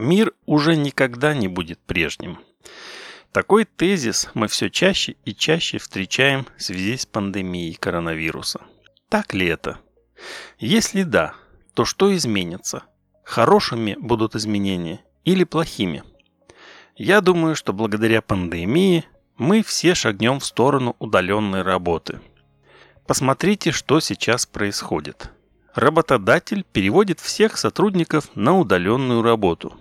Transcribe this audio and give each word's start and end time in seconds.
Мир 0.00 0.32
уже 0.46 0.76
никогда 0.76 1.34
не 1.34 1.46
будет 1.46 1.78
прежним. 1.78 2.38
Такой 3.32 3.66
тезис 3.66 4.30
мы 4.32 4.48
все 4.48 4.70
чаще 4.70 5.16
и 5.26 5.34
чаще 5.34 5.76
встречаем 5.76 6.46
в 6.56 6.62
связи 6.62 6.96
с 6.96 7.04
пандемией 7.04 7.74
коронавируса. 7.74 8.62
Так 9.10 9.34
ли 9.34 9.46
это? 9.46 9.78
Если 10.58 11.02
да, 11.02 11.34
то 11.74 11.84
что 11.84 12.16
изменится? 12.16 12.84
Хорошими 13.24 13.94
будут 14.00 14.34
изменения 14.34 15.04
или 15.26 15.44
плохими? 15.44 16.02
Я 16.96 17.20
думаю, 17.20 17.54
что 17.54 17.74
благодаря 17.74 18.22
пандемии 18.22 19.04
мы 19.36 19.62
все 19.62 19.94
шагнем 19.94 20.40
в 20.40 20.46
сторону 20.46 20.96
удаленной 20.98 21.60
работы. 21.60 22.20
Посмотрите, 23.06 23.70
что 23.70 24.00
сейчас 24.00 24.46
происходит. 24.46 25.30
Работодатель 25.74 26.64
переводит 26.72 27.20
всех 27.20 27.58
сотрудников 27.58 28.34
на 28.34 28.58
удаленную 28.58 29.20
работу. 29.20 29.76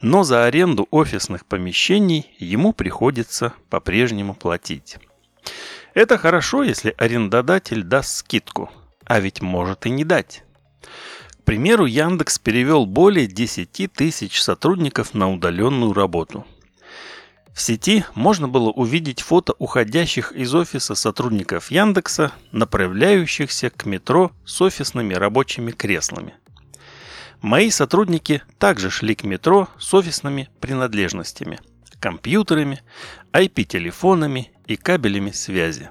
Но 0.00 0.24
за 0.24 0.44
аренду 0.44 0.88
офисных 0.90 1.46
помещений 1.46 2.30
ему 2.38 2.72
приходится 2.72 3.52
по-прежнему 3.70 4.34
платить. 4.34 4.98
Это 5.94 6.18
хорошо, 6.18 6.62
если 6.62 6.94
арендодатель 6.96 7.82
даст 7.82 8.16
скидку, 8.16 8.70
а 9.04 9.20
ведь 9.20 9.40
может 9.40 9.86
и 9.86 9.90
не 9.90 10.04
дать. 10.04 10.42
К 11.42 11.44
примеру, 11.44 11.86
Яндекс 11.86 12.38
перевел 12.38 12.86
более 12.86 13.26
10 13.26 13.92
тысяч 13.92 14.40
сотрудников 14.40 15.12
на 15.12 15.30
удаленную 15.30 15.92
работу. 15.92 16.46
В 17.52 17.60
сети 17.60 18.04
можно 18.14 18.48
было 18.48 18.70
увидеть 18.70 19.20
фото 19.20 19.54
уходящих 19.58 20.32
из 20.32 20.54
офиса 20.54 20.94
сотрудников 20.94 21.70
Яндекса, 21.70 22.32
направляющихся 22.50 23.68
к 23.70 23.84
метро 23.84 24.32
с 24.46 24.62
офисными 24.62 25.12
рабочими 25.12 25.72
креслами. 25.72 26.34
Мои 27.42 27.70
сотрудники 27.70 28.40
также 28.58 28.88
шли 28.88 29.16
к 29.16 29.24
метро 29.24 29.68
с 29.76 29.92
офисными 29.94 30.48
принадлежностями, 30.60 31.58
компьютерами, 31.98 32.82
IP-телефонами 33.32 34.52
и 34.68 34.76
кабелями 34.76 35.32
связи. 35.32 35.90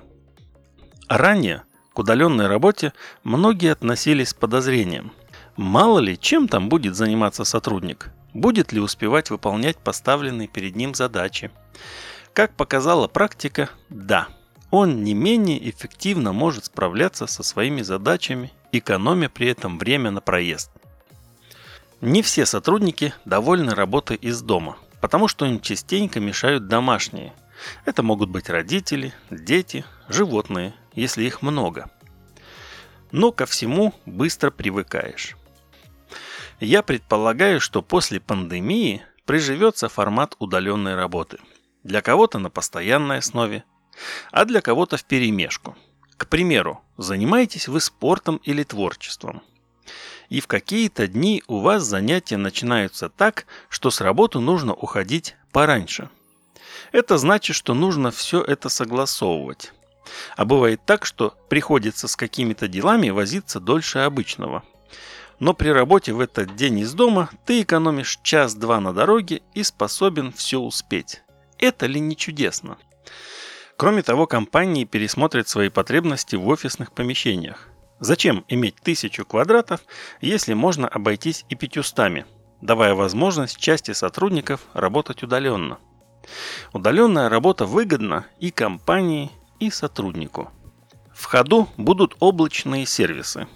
Ранее 1.09 1.63
к 1.93 1.99
удаленной 1.99 2.47
работе 2.47 2.93
многие 3.25 3.73
относились 3.73 4.29
с 4.29 4.33
подозрением. 4.33 5.11
Мало 5.57 5.99
ли, 5.99 6.17
чем 6.17 6.47
там 6.47 6.69
будет 6.69 6.95
заниматься 6.95 7.43
сотрудник, 7.43 8.11
будет 8.33 8.71
ли 8.71 8.79
успевать 8.79 9.29
выполнять 9.29 9.77
поставленные 9.77 10.47
перед 10.47 10.77
ним 10.77 10.95
задачи. 10.95 11.51
Как 12.31 12.55
показала 12.55 13.09
практика, 13.09 13.69
да, 13.89 14.29
он 14.69 15.03
не 15.03 15.13
менее 15.13 15.69
эффективно 15.69 16.31
может 16.31 16.65
справляться 16.65 17.27
со 17.27 17.43
своими 17.43 17.81
задачами, 17.81 18.53
экономя 18.71 19.27
при 19.27 19.47
этом 19.47 19.77
время 19.77 20.11
на 20.11 20.21
проезд. 20.21 20.71
Не 22.01 22.23
все 22.23 22.47
сотрудники 22.47 23.13
довольны 23.25 23.75
работой 23.75 24.17
из 24.17 24.41
дома, 24.41 24.79
потому 25.01 25.27
что 25.27 25.45
им 25.45 25.61
частенько 25.61 26.19
мешают 26.19 26.67
домашние. 26.67 27.31
Это 27.85 28.01
могут 28.01 28.31
быть 28.31 28.49
родители, 28.49 29.13
дети, 29.29 29.85
животные, 30.07 30.73
если 30.93 31.23
их 31.23 31.43
много. 31.43 31.91
Но 33.11 33.31
ко 33.31 33.45
всему 33.45 33.93
быстро 34.07 34.49
привыкаешь. 34.49 35.37
Я 36.59 36.81
предполагаю, 36.81 37.61
что 37.61 37.83
после 37.83 38.19
пандемии 38.19 39.03
приживется 39.25 39.87
формат 39.87 40.35
удаленной 40.39 40.95
работы. 40.95 41.37
Для 41.83 42.01
кого-то 42.01 42.39
на 42.39 42.49
постоянной 42.49 43.19
основе, 43.19 43.63
а 44.31 44.45
для 44.45 44.61
кого-то 44.61 44.97
в 44.97 45.03
перемешку. 45.03 45.77
К 46.17 46.27
примеру, 46.27 46.81
занимаетесь 46.97 47.67
вы 47.67 47.79
спортом 47.79 48.37
или 48.37 48.63
творчеством– 48.63 49.43
и 50.31 50.39
в 50.39 50.47
какие-то 50.47 51.07
дни 51.07 51.43
у 51.47 51.59
вас 51.59 51.83
занятия 51.83 52.37
начинаются 52.37 53.09
так, 53.09 53.45
что 53.67 53.91
с 53.91 53.99
работы 53.99 54.39
нужно 54.39 54.73
уходить 54.73 55.35
пораньше. 55.51 56.09
Это 56.93 57.17
значит, 57.17 57.53
что 57.53 57.73
нужно 57.73 58.11
все 58.11 58.41
это 58.41 58.69
согласовывать. 58.69 59.73
А 60.37 60.45
бывает 60.45 60.79
так, 60.85 61.05
что 61.05 61.35
приходится 61.49 62.07
с 62.07 62.15
какими-то 62.15 62.69
делами 62.69 63.09
возиться 63.09 63.59
дольше 63.59 63.99
обычного. 63.99 64.63
Но 65.39 65.53
при 65.53 65.67
работе 65.67 66.13
в 66.13 66.21
этот 66.21 66.55
день 66.55 66.79
из 66.79 66.93
дома 66.93 67.29
ты 67.45 67.63
экономишь 67.63 68.17
час-два 68.23 68.79
на 68.79 68.93
дороге 68.93 69.41
и 69.53 69.63
способен 69.63 70.31
все 70.31 70.59
успеть. 70.59 71.23
Это 71.57 71.87
ли 71.87 71.99
не 71.99 72.15
чудесно? 72.15 72.77
Кроме 73.75 74.01
того, 74.01 74.27
компании 74.27 74.85
пересмотрят 74.85 75.49
свои 75.49 75.67
потребности 75.67 76.37
в 76.37 76.47
офисных 76.47 76.93
помещениях. 76.93 77.67
Зачем 78.01 78.43
иметь 78.47 78.77
тысячу 78.77 79.25
квадратов, 79.25 79.81
если 80.21 80.55
можно 80.55 80.87
обойтись 80.87 81.45
и 81.49 81.55
пятьюстами, 81.55 82.25
давая 82.59 82.95
возможность 82.95 83.57
части 83.59 83.91
сотрудников 83.93 84.61
работать 84.73 85.21
удаленно? 85.21 85.77
Удаленная 86.73 87.29
работа 87.29 87.67
выгодна 87.67 88.25
и 88.39 88.49
компании, 88.49 89.29
и 89.59 89.69
сотруднику. 89.69 90.49
В 91.13 91.25
ходу 91.25 91.69
будут 91.77 92.15
облачные 92.19 92.87
сервисы. 92.87 93.47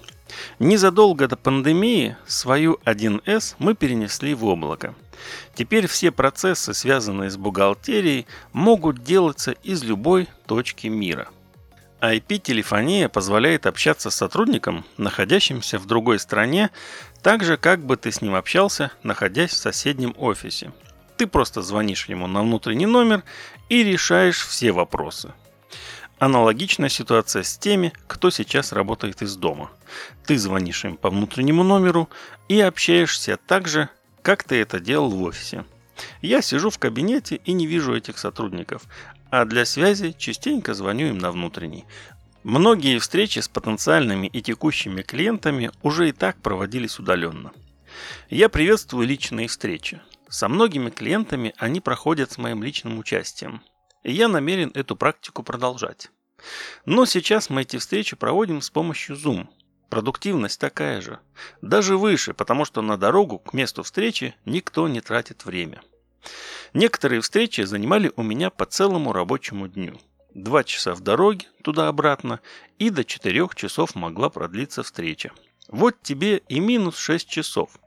Незадолго 0.60 1.28
до 1.28 1.38
пандемии 1.38 2.16
свою 2.28 2.80
1С 2.86 3.56
мы 3.58 3.74
перенесли 3.74 4.36
в 4.36 4.46
облако. 4.46 4.94
Теперь 5.56 5.88
все 5.88 6.12
процессы, 6.12 6.76
связанные 6.76 7.32
с 7.32 7.38
бухгалтерией, 7.38 8.28
могут 8.54 9.04
делаться 9.04 9.54
из 9.64 9.84
любой 9.84 10.30
точки 10.46 10.86
мира. 10.86 11.30
IP-телефония 12.14 13.10
позволяет 13.10 13.66
общаться 13.66 14.10
с 14.10 14.16
сотрудником, 14.16 14.86
находящимся 14.98 15.80
в 15.80 15.86
другой 15.86 16.20
стране, 16.20 16.70
так 17.22 17.44
же, 17.44 17.58
как 17.58 17.80
бы 17.86 17.98
ты 17.98 18.12
с 18.12 18.22
ним 18.22 18.36
общался, 18.36 18.92
находясь 19.02 19.52
в 19.52 19.58
соседнем 19.58 20.14
офисе. 20.18 20.72
Ты 21.18 21.28
просто 21.28 21.62
звонишь 21.62 22.08
ему 22.08 22.28
на 22.28 22.42
внутренний 22.42 22.86
номер 22.86 23.24
и 23.70 23.84
решаешь 23.84 24.46
все 24.46 24.72
вопросы. 24.72 25.34
Аналогичная 26.20 26.90
ситуация 26.90 27.44
с 27.44 27.58
теми, 27.58 27.94
кто 28.08 28.30
сейчас 28.30 28.72
работает 28.72 29.22
из 29.22 29.36
дома. 29.36 29.70
Ты 30.26 30.38
звонишь 30.38 30.86
им 30.86 30.98
по 30.98 31.10
внутреннему 31.10 31.64
номеру 31.64 32.10
и 32.48 32.60
общаешься 32.62 33.38
так 33.38 33.68
же, 33.68 33.90
как 34.22 34.44
ты 34.44 34.62
это 34.62 34.80
делал 34.80 35.10
в 35.10 35.22
офисе. 35.24 35.66
Я 36.22 36.42
сижу 36.42 36.70
в 36.70 36.80
кабинете 36.80 37.38
и 37.46 37.54
не 37.54 37.68
вижу 37.68 37.96
этих 37.96 38.18
сотрудников, 38.18 38.84
а 39.30 39.46
для 39.46 39.66
связи 39.66 40.16
частенько 40.18 40.74
звоню 40.74 41.08
им 41.08 41.18
на 41.18 41.32
внутренний. 41.32 41.86
Многие 42.44 43.00
встречи 43.00 43.40
с 43.40 43.48
потенциальными 43.48 44.28
и 44.28 44.42
текущими 44.42 45.02
клиентами 45.02 45.72
уже 45.82 46.10
и 46.10 46.12
так 46.12 46.42
проводились 46.42 47.00
удаленно. 47.00 47.52
Я 48.30 48.50
приветствую 48.50 49.08
личные 49.08 49.48
встречи. 49.48 50.02
Со 50.30 50.48
многими 50.48 50.90
клиентами 50.90 51.54
они 51.58 51.82
проходят 51.82 52.32
с 52.32 52.38
моим 52.38 52.62
личным 52.62 53.00
участием. 53.00 53.62
И 54.04 54.12
я 54.12 54.28
намерен 54.28 54.72
эту 54.76 54.96
практику 54.96 55.44
продолжать. 55.44 56.12
Но 56.86 57.06
сейчас 57.06 57.50
мы 57.50 57.62
эти 57.62 57.78
встречи 57.78 58.16
проводим 58.16 58.62
с 58.62 58.70
помощью 58.70 59.16
Zoom. 59.16 59.48
Продуктивность 59.90 60.60
такая 60.60 61.02
же. 61.02 61.20
Даже 61.62 61.98
выше, 61.98 62.34
потому 62.34 62.66
что 62.66 62.82
на 62.82 62.98
дорогу 62.98 63.40
к 63.40 63.54
месту 63.54 63.84
встречи 63.84 64.36
никто 64.46 64.88
не 64.88 65.02
тратит 65.02 65.46
время. 65.46 65.82
Некоторые 66.76 67.22
встречи 67.22 67.62
занимали 67.62 68.12
у 68.18 68.22
меня 68.22 68.50
по 68.50 68.66
целому 68.66 69.14
рабочему 69.14 69.70
дню. 69.70 69.98
Два 70.34 70.66
часа 70.66 70.94
в 70.94 71.00
дороге, 71.00 71.48
туда-обратно, 71.64 72.42
и 72.78 72.90
до 72.90 73.06
четырех 73.06 73.56
часов 73.56 73.96
могла 73.96 74.30
продлиться 74.30 74.84
встреча. 74.84 75.32
Вот 75.70 75.96
тебе 76.02 76.40
и 76.50 76.60
минус 76.60 76.98
6 76.98 77.30
часов. 77.30 77.80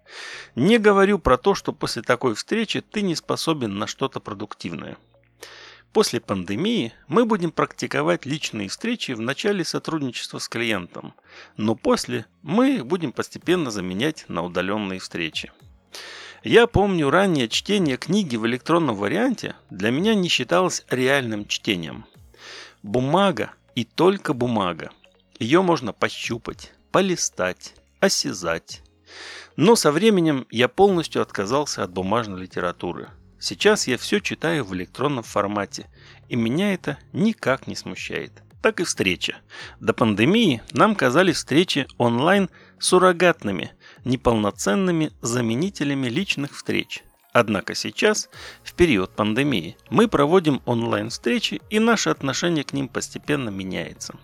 Не 0.54 0.78
говорю 0.78 1.18
про 1.18 1.36
то, 1.36 1.54
что 1.54 1.74
после 1.74 2.00
такой 2.00 2.34
встречи 2.34 2.80
ты 2.80 3.02
не 3.02 3.14
способен 3.14 3.78
на 3.78 3.86
что-то 3.86 4.20
продуктивное. 4.20 4.96
После 5.92 6.18
пандемии 6.18 6.94
мы 7.08 7.26
будем 7.26 7.50
практиковать 7.50 8.24
личные 8.24 8.70
встречи 8.70 9.12
в 9.12 9.20
начале 9.20 9.66
сотрудничества 9.66 10.38
с 10.38 10.48
клиентом, 10.48 11.12
но 11.58 11.74
после 11.74 12.24
мы 12.40 12.76
их 12.76 12.86
будем 12.86 13.12
постепенно 13.12 13.70
заменять 13.70 14.24
на 14.28 14.42
удаленные 14.42 14.98
встречи. 14.98 15.52
Я 16.44 16.68
помню 16.68 17.10
раннее 17.10 17.48
чтение 17.48 17.96
книги 17.96 18.36
в 18.36 18.46
электронном 18.46 18.94
варианте 18.94 19.56
для 19.70 19.90
меня 19.90 20.14
не 20.14 20.28
считалось 20.28 20.84
реальным 20.88 21.48
чтением. 21.48 22.06
Бумага 22.84 23.50
и 23.74 23.84
только 23.84 24.34
бумага. 24.34 24.90
Ее 25.40 25.62
можно 25.62 25.92
пощупать, 25.92 26.72
полистать, 26.92 27.74
осязать. 27.98 28.82
Но 29.56 29.74
со 29.74 29.90
временем 29.90 30.46
я 30.50 30.68
полностью 30.68 31.22
отказался 31.22 31.82
от 31.82 31.90
бумажной 31.90 32.42
литературы. 32.42 33.08
Сейчас 33.40 33.88
я 33.88 33.98
все 33.98 34.20
читаю 34.20 34.64
в 34.64 34.74
электронном 34.74 35.24
формате, 35.24 35.86
и 36.28 36.36
меня 36.36 36.72
это 36.72 36.98
никак 37.12 37.66
не 37.66 37.74
смущает. 37.74 38.32
Так 38.62 38.80
и 38.80 38.84
встреча. 38.84 39.38
До 39.80 39.92
пандемии 39.92 40.62
нам 40.72 40.94
казались 40.94 41.36
встречи 41.36 41.88
онлайн 41.98 42.48
суррогатными– 42.78 43.72
неполноценными 44.04 45.12
заменителями 45.20 46.08
личных 46.08 46.54
встреч. 46.56 47.02
Однако 47.32 47.74
сейчас, 47.74 48.30
в 48.64 48.74
период 48.74 49.14
пандемии, 49.14 49.76
мы 49.90 50.08
проводим 50.08 50.62
онлайн-встречи 50.64 51.60
и 51.70 51.78
наше 51.78 52.10
отношение 52.10 52.64
к 52.64 52.72
ним 52.72 52.88
постепенно 52.88 53.50
меняется. 53.50 54.14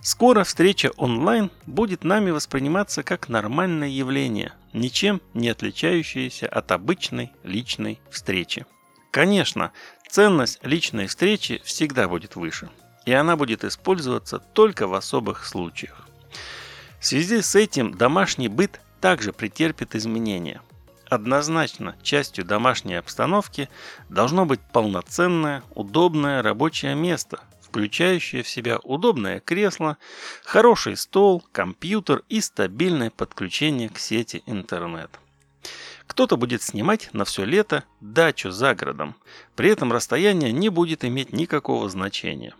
Скоро 0.00 0.44
встреча 0.44 0.92
онлайн 0.96 1.50
будет 1.66 2.04
нами 2.04 2.30
восприниматься 2.30 3.02
как 3.02 3.28
нормальное 3.28 3.88
явление, 3.88 4.52
ничем 4.72 5.20
не 5.34 5.48
отличающееся 5.48 6.48
от 6.48 6.70
обычной 6.70 7.32
личной 7.42 8.00
встречи. 8.10 8.64
Конечно, 9.10 9.72
ценность 10.08 10.60
личной 10.62 11.08
встречи 11.08 11.60
всегда 11.64 12.08
будет 12.08 12.36
выше, 12.36 12.70
и 13.04 13.12
она 13.12 13.36
будет 13.36 13.64
использоваться 13.64 14.38
только 14.38 14.86
в 14.86 14.94
особых 14.94 15.44
случаях. 15.44 16.06
В 17.00 17.06
связи 17.06 17.42
с 17.42 17.54
этим 17.54 17.94
домашний 17.94 18.48
быт 18.48 18.80
также 19.00 19.32
претерпит 19.32 19.94
изменения. 19.94 20.60
Однозначно, 21.08 21.96
частью 22.02 22.44
домашней 22.44 22.96
обстановки 22.96 23.70
должно 24.10 24.44
быть 24.44 24.60
полноценное, 24.60 25.62
удобное 25.74 26.42
рабочее 26.42 26.94
место, 26.94 27.40
включающее 27.62 28.42
в 28.42 28.48
себя 28.48 28.78
удобное 28.82 29.40
кресло, 29.40 29.96
хороший 30.44 30.96
стол, 30.96 31.42
компьютер 31.52 32.22
и 32.28 32.40
стабильное 32.40 33.10
подключение 33.10 33.88
к 33.88 33.98
сети 33.98 34.42
интернет. 34.46 35.10
Кто-то 36.06 36.36
будет 36.36 36.62
снимать 36.62 37.10
на 37.12 37.24
все 37.24 37.44
лето 37.44 37.84
дачу 38.00 38.50
за 38.50 38.74
городом, 38.74 39.14
при 39.56 39.70
этом 39.70 39.92
расстояние 39.92 40.52
не 40.52 40.68
будет 40.68 41.04
иметь 41.04 41.32
никакого 41.32 41.88
значения. 41.88 42.54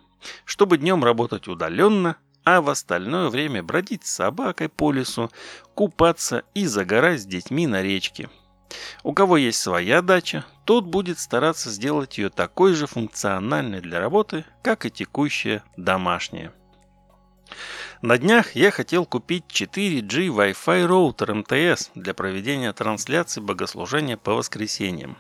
Чтобы 0.44 0.78
днем 0.78 1.02
работать 1.04 1.48
удаленно, 1.48 2.16
а 2.44 2.60
в 2.60 2.70
остальное 2.70 3.28
время 3.28 3.62
бродить 3.62 4.06
с 4.06 4.14
собакой 4.14 4.68
по 4.68 4.92
лесу, 4.92 5.30
купаться 5.74 6.44
и 6.54 6.66
загорать 6.66 7.22
с 7.22 7.26
детьми 7.26 7.66
на 7.66 7.82
речке. 7.82 8.28
У 9.02 9.12
кого 9.12 9.36
есть 9.36 9.60
своя 9.60 10.02
дача, 10.02 10.44
тот 10.64 10.84
будет 10.84 11.18
стараться 11.18 11.70
сделать 11.70 12.18
ее 12.18 12.28
такой 12.30 12.74
же 12.74 12.86
функциональной 12.86 13.80
для 13.80 14.00
работы, 14.00 14.44
как 14.62 14.84
и 14.84 14.90
текущая 14.90 15.62
домашняя. 15.76 16.52
На 18.02 18.18
днях 18.18 18.54
я 18.54 18.70
хотел 18.70 19.06
купить 19.06 19.44
4G 19.48 20.28
Wi-Fi 20.28 20.86
роутер 20.86 21.34
МТС 21.34 21.90
для 21.94 22.14
проведения 22.14 22.72
трансляции 22.72 23.40
богослужения 23.40 24.16
по 24.16 24.34
воскресеньям. 24.34 25.18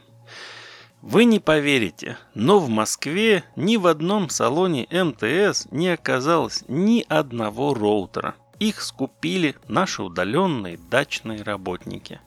Вы 1.00 1.26
не 1.26 1.38
поверите, 1.38 2.18
но 2.34 2.58
в 2.58 2.68
Москве 2.68 3.44
ни 3.54 3.76
в 3.76 3.86
одном 3.86 4.28
салоне 4.30 4.86
МТС 4.90 5.68
не 5.70 5.90
оказалось 5.90 6.64
ни 6.66 7.04
одного 7.08 7.72
роутера. 7.72 8.34
Их 8.58 8.82
скупили 8.82 9.54
наши 9.68 10.02
удаленные 10.02 10.76
дачные 10.90 11.42
работники. 11.42 12.20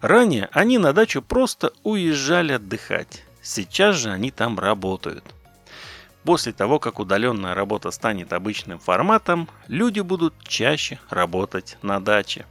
Ранее 0.00 0.48
они 0.52 0.78
на 0.78 0.92
дачу 0.92 1.20
просто 1.20 1.72
уезжали 1.82 2.52
отдыхать. 2.52 3.24
Сейчас 3.42 3.96
же 3.96 4.10
они 4.10 4.30
там 4.30 4.58
работают. 4.58 5.24
После 6.22 6.52
того, 6.52 6.78
как 6.78 7.00
удаленная 7.00 7.54
работа 7.54 7.90
станет 7.90 8.32
обычным 8.32 8.78
форматом, 8.78 9.48
люди 9.66 10.00
будут 10.00 10.34
чаще 10.44 11.00
работать 11.08 11.76
на 11.82 11.98
даче. 11.98 12.46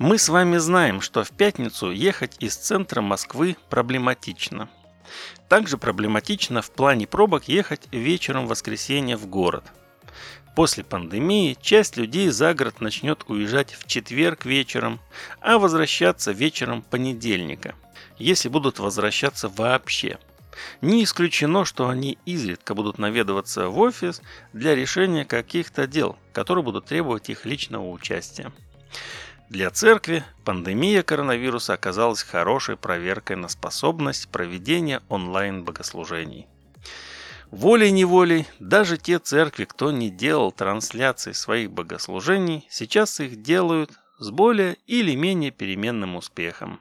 Мы 0.00 0.16
с 0.16 0.30
вами 0.30 0.56
знаем, 0.56 1.02
что 1.02 1.24
в 1.24 1.30
пятницу 1.30 1.90
ехать 1.90 2.36
из 2.38 2.56
центра 2.56 3.02
Москвы 3.02 3.58
проблематично. 3.68 4.70
Также 5.46 5.76
проблематично 5.76 6.62
в 6.62 6.70
плане 6.70 7.06
пробок 7.06 7.48
ехать 7.48 7.86
вечером 7.92 8.46
в 8.46 8.48
воскресенье 8.48 9.18
в 9.18 9.26
город. 9.26 9.62
После 10.56 10.84
пандемии 10.84 11.54
часть 11.60 11.98
людей 11.98 12.30
за 12.30 12.54
город 12.54 12.80
начнет 12.80 13.24
уезжать 13.28 13.74
в 13.74 13.86
четверг 13.86 14.46
вечером, 14.46 15.00
а 15.42 15.58
возвращаться 15.58 16.32
вечером 16.32 16.80
понедельника, 16.80 17.74
если 18.18 18.48
будут 18.48 18.78
возвращаться 18.78 19.50
вообще. 19.50 20.18
Не 20.80 21.04
исключено, 21.04 21.66
что 21.66 21.90
они 21.90 22.16
изредка 22.24 22.74
будут 22.74 22.96
наведываться 22.96 23.68
в 23.68 23.78
офис 23.78 24.22
для 24.54 24.74
решения 24.74 25.26
каких-то 25.26 25.86
дел, 25.86 26.16
которые 26.32 26.64
будут 26.64 26.86
требовать 26.86 27.28
их 27.28 27.44
личного 27.44 27.90
участия. 27.90 28.50
Для 29.50 29.68
церкви 29.72 30.22
пандемия 30.44 31.02
коронавируса 31.02 31.72
оказалась 31.72 32.22
хорошей 32.22 32.76
проверкой 32.76 33.34
на 33.34 33.48
способность 33.48 34.28
проведения 34.28 35.02
онлайн-богослужений. 35.08 36.46
Волей-неволей, 37.50 38.46
даже 38.60 38.96
те 38.96 39.18
церкви, 39.18 39.64
кто 39.64 39.90
не 39.90 40.08
делал 40.08 40.52
трансляции 40.52 41.32
своих 41.32 41.72
богослужений, 41.72 42.64
сейчас 42.70 43.18
их 43.18 43.42
делают 43.42 43.90
с 44.20 44.30
более 44.30 44.76
или 44.86 45.16
менее 45.16 45.50
переменным 45.50 46.14
успехом. 46.14 46.80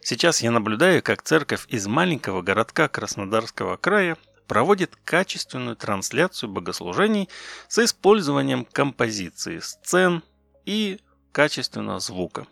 Сейчас 0.00 0.42
я 0.42 0.50
наблюдаю, 0.50 1.00
как 1.00 1.22
церковь 1.22 1.66
из 1.68 1.86
маленького 1.86 2.42
городка 2.42 2.88
Краснодарского 2.88 3.76
края 3.76 4.16
проводит 4.48 4.96
качественную 5.04 5.76
трансляцию 5.76 6.50
богослужений 6.50 7.28
с 7.68 7.78
использованием 7.78 8.64
композиции 8.64 9.60
сцен 9.60 10.24
и 10.64 10.98
качественного 11.36 12.00
звука. 12.00 12.46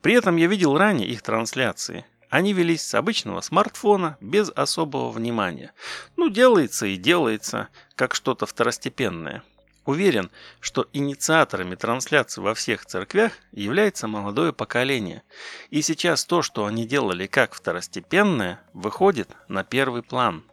При 0.00 0.14
этом 0.14 0.36
я 0.36 0.46
видел 0.46 0.78
ранее 0.78 1.06
их 1.10 1.20
трансляции. 1.20 2.06
Они 2.30 2.54
велись 2.54 2.80
с 2.80 2.94
обычного 2.94 3.42
смартфона 3.42 4.16
без 4.22 4.48
особого 4.48 5.10
внимания. 5.10 5.74
Ну, 6.16 6.30
делается 6.30 6.86
и 6.86 6.96
делается, 6.96 7.68
как 7.96 8.14
что-то 8.14 8.46
второстепенное. 8.46 9.42
Уверен, 9.84 10.30
что 10.58 10.88
инициаторами 10.94 11.74
трансляции 11.74 12.40
во 12.40 12.54
всех 12.54 12.86
церквях 12.86 13.32
является 13.52 14.08
молодое 14.08 14.54
поколение. 14.54 15.22
И 15.68 15.82
сейчас 15.82 16.24
то, 16.24 16.40
что 16.40 16.64
они 16.64 16.86
делали 16.86 17.26
как 17.26 17.52
второстепенное, 17.52 18.62
выходит 18.72 19.28
на 19.48 19.64
первый 19.64 20.02
план. 20.02 20.44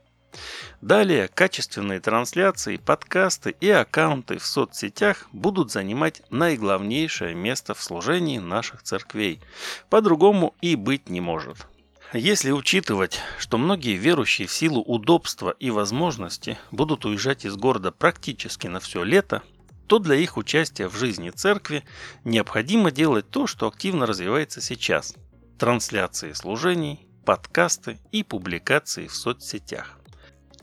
Далее 0.82 1.28
качественные 1.28 2.00
трансляции, 2.00 2.78
подкасты 2.78 3.56
и 3.60 3.70
аккаунты 3.70 4.38
в 4.38 4.46
соцсетях 4.46 5.28
будут 5.32 5.72
занимать 5.72 6.22
наиглавнейшее 6.30 7.36
место 7.36 7.74
в 7.74 7.82
служении 7.82 8.40
наших 8.40 8.84
церквей. 8.84 9.42
По-другому 9.90 10.56
и 10.62 10.76
быть 10.76 11.10
не 11.10 11.22
может. 11.22 11.68
Если 12.14 12.52
учитывать, 12.52 13.20
что 13.38 13.58
многие 13.58 13.98
верующие 13.98 14.48
в 14.48 14.54
силу 14.54 14.82
удобства 14.82 15.50
и 15.60 15.70
возможности 15.72 16.58
будут 16.72 17.06
уезжать 17.06 17.44
из 17.44 17.56
города 17.58 17.92
практически 17.92 18.68
на 18.68 18.80
все 18.80 19.04
лето, 19.04 19.44
то 19.88 20.00
для 20.00 20.16
их 20.16 20.38
участия 20.38 20.88
в 20.88 20.98
жизни 20.98 21.32
церкви 21.32 21.84
необходимо 22.24 22.92
делать 22.92 23.30
то, 23.30 23.48
что 23.48 23.68
активно 23.68 24.06
развивается 24.06 24.62
сейчас– 24.62 25.16
трансляции 25.58 26.34
служений, 26.34 27.08
подкасты 27.26 28.00
и 28.12 28.24
публикации 28.24 29.08
в 29.08 29.16
соцсетях. 29.16 30.00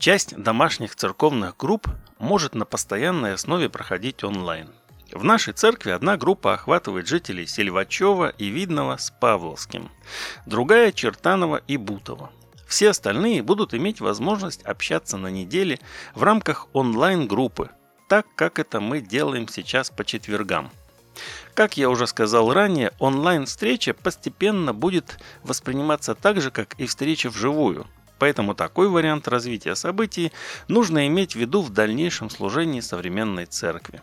Часть 0.05 0.37
домашних 0.37 0.95
церковных 0.95 1.57
групп 1.57 1.87
может 2.19 2.53
на 2.53 2.65
постоянной 2.65 3.33
основе 3.33 3.69
проходить 3.69 4.23
онлайн. 4.23 4.69
В 5.11 5.23
нашей 5.23 5.53
церкви 5.53 5.89
одна 5.89 6.15
группа 6.15 6.53
охватывает 6.53 7.07
жителей 7.07 7.47
Сельвачева 7.47 8.29
и 8.29 8.49
Видного 8.49 8.97
с 8.97 9.09
Павловским, 9.09 9.89
другая– 10.45 10.91
Чертанова 10.93 11.59
и 11.67 11.77
Бутова. 11.77 12.29
Все 12.67 12.91
остальные 12.91 13.41
будут 13.41 13.73
иметь 13.73 13.99
возможность 13.99 14.61
общаться 14.61 15.17
на 15.17 15.29
неделе 15.29 15.79
в 16.13 16.21
рамках 16.21 16.67
онлайн-группы, 16.73 17.71
так 18.07 18.27
как 18.35 18.59
это 18.59 18.79
мы 18.79 19.01
делаем 19.01 19.47
сейчас 19.47 19.89
по 19.89 20.05
четвергам. 20.05 20.69
Как 21.55 21.77
я 21.77 21.89
уже 21.89 22.05
сказал 22.05 22.53
ранее, 22.53 22.91
онлайн-встреча 22.99 23.95
постепенно 23.95 24.71
будет 24.71 25.17
восприниматься 25.41 26.13
так 26.13 26.41
же, 26.41 26.51
как 26.51 26.75
и 26.79 26.85
встреча 26.85 27.31
вживую– 27.31 27.87
Поэтому 28.19 28.55
такой 28.55 28.87
вариант 28.87 29.27
развития 29.27 29.75
событий 29.75 30.31
нужно 30.67 31.07
иметь 31.07 31.33
в 31.33 31.39
виду 31.39 31.61
в 31.61 31.71
дальнейшем 31.71 32.29
служении 32.29 32.79
современной 32.79 33.45
церкви. 33.45 34.01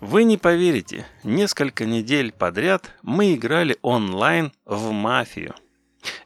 Вы 0.00 0.24
не 0.24 0.36
поверите, 0.36 1.06
несколько 1.22 1.84
недель 1.84 2.32
подряд 2.32 2.90
мы 3.02 3.34
играли 3.34 3.78
онлайн 3.82 4.52
в 4.64 4.90
мафию. 4.90 5.54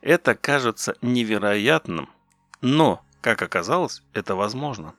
Это 0.01 0.35
кажется 0.35 0.97
невероятным, 1.03 2.09
но, 2.63 3.03
как 3.21 3.43
оказалось, 3.43 4.03
это 4.15 4.35
возможно. 4.35 4.95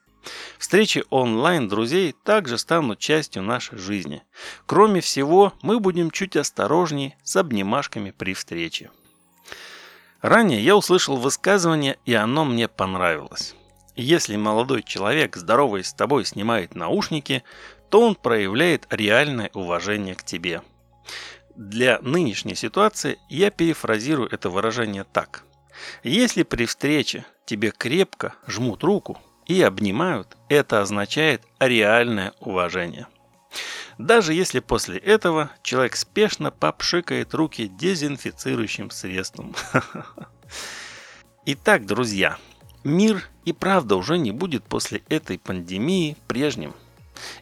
Встречи 0.57 1.03
онлайн 1.09 1.67
друзей 1.67 2.13
также 2.23 2.57
станут 2.57 2.99
частью 2.99 3.43
нашей 3.43 3.77
жизни. 3.77 4.23
Кроме 4.65 5.01
всего, 5.01 5.53
мы 5.61 5.79
будем 5.79 6.11
чуть 6.11 6.35
осторожнее 6.35 7.17
с 7.23 7.35
обнимашками 7.35 8.11
при 8.11 8.33
встрече. 8.33 8.91
Ранее 10.21 10.61
я 10.61 10.75
услышал 10.75 11.17
высказывание, 11.17 11.97
и 12.05 12.13
оно 12.13 12.45
мне 12.45 12.67
понравилось. 12.67 13.55
Если 13.95 14.35
молодой 14.35 14.83
человек, 14.83 15.35
здороваясь 15.35 15.87
с 15.87 15.93
тобой, 15.93 16.25
снимает 16.25 16.75
наушники, 16.75 17.43
то 17.89 18.01
он 18.01 18.15
проявляет 18.15 18.87
реальное 18.89 19.49
уважение 19.53 20.15
к 20.15 20.23
тебе. 20.23 20.61
Для 21.55 21.99
нынешней 22.01 22.55
ситуации 22.55 23.17
я 23.29 23.49
перефразирую 23.49 24.29
это 24.31 24.49
выражение 24.49 25.03
так. 25.03 25.43
Если 26.03 26.43
при 26.43 26.65
встрече 26.65 27.25
тебе 27.45 27.71
крепко 27.71 28.35
жмут 28.47 28.83
руку 28.83 29.17
и 29.45 29.61
обнимают, 29.61 30.37
это 30.49 30.81
означает 30.81 31.41
реальное 31.59 32.33
уважение. 32.39 33.07
Даже 33.97 34.33
если 34.33 34.59
после 34.59 34.97
этого 34.97 35.51
человек 35.63 35.95
спешно 35.95 36.51
попшикает 36.51 37.33
руки 37.33 37.67
дезинфицирующим 37.67 38.91
средством. 38.91 39.55
Итак, 41.45 41.85
друзья, 41.85 42.37
Мир 42.87 43.27
и 43.43 43.51
правда 43.51 43.97
уже 43.97 44.17
не 44.17 44.31
будет 44.31 44.63
после 44.63 45.01
этой 45.09 45.37
пандемии 45.37 46.15
прежним. 46.25 46.73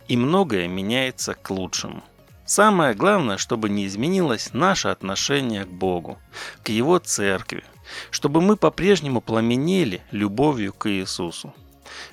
И 0.07 0.17
многое 0.17 0.67
меняется 0.67 1.35
к 1.35 1.51
лучшему. 1.51 2.03
Самое 2.45 2.95
главное, 2.95 3.37
чтобы 3.37 3.69
не 3.69 3.85
изменилось 3.85 4.53
наше 4.53 4.87
отношение 4.87 5.65
к 5.65 5.67
Богу, 5.67 6.17
к 6.63 6.69
Его 6.69 6.97
церкви, 6.97 7.63
чтобы 8.09 8.41
мы 8.41 8.57
по-прежнему 8.57 9.21
пламенели 9.21 10.01
любовью 10.09 10.73
к 10.73 10.89
Иисусу. 10.89 11.53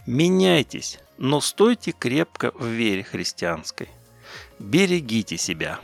Меняйтесь, 0.04 0.99
но 1.16 1.40
стойте 1.40 1.92
крепко 1.92 2.52
в 2.54 2.66
вере 2.66 3.02
христианской. 3.02 3.88
Берегите 4.62 5.37
себя. 5.37 5.81